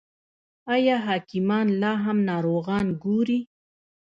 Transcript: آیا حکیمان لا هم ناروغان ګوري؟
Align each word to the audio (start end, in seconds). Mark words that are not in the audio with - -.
آیا 0.73 0.95
حکیمان 1.07 1.67
لا 1.81 1.93
هم 2.03 2.17
ناروغان 2.29 2.85
ګوري؟ 3.03 3.39